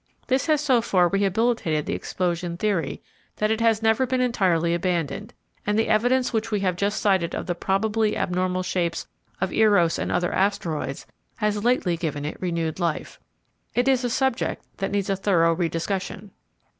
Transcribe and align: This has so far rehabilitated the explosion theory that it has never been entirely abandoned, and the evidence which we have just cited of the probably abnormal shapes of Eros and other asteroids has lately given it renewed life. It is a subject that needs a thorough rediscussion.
This 0.25 0.47
has 0.47 0.61
so 0.61 0.81
far 0.81 1.07
rehabilitated 1.09 1.85
the 1.85 1.93
explosion 1.93 2.57
theory 2.57 3.03
that 3.35 3.51
it 3.51 3.61
has 3.61 3.83
never 3.83 4.07
been 4.07 4.19
entirely 4.19 4.73
abandoned, 4.73 5.31
and 5.63 5.77
the 5.77 5.89
evidence 5.89 6.33
which 6.33 6.49
we 6.49 6.61
have 6.61 6.75
just 6.75 6.99
cited 6.99 7.35
of 7.35 7.45
the 7.45 7.53
probably 7.53 8.17
abnormal 8.17 8.63
shapes 8.63 9.05
of 9.39 9.53
Eros 9.53 9.99
and 9.99 10.11
other 10.11 10.33
asteroids 10.33 11.05
has 11.35 11.63
lately 11.63 11.97
given 11.97 12.25
it 12.25 12.41
renewed 12.41 12.79
life. 12.79 13.19
It 13.75 13.87
is 13.87 14.03
a 14.03 14.09
subject 14.09 14.65
that 14.77 14.89
needs 14.89 15.11
a 15.11 15.15
thorough 15.15 15.53
rediscussion. 15.53 16.31